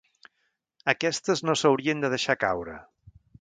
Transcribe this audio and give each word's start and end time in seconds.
Aquestes 0.93 1.43
no 1.49 1.55
s’haurien 1.61 2.01
de 2.05 2.11
deixar 2.15 2.37
caure. 2.47 2.81